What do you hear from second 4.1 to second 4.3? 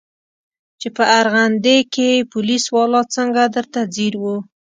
و.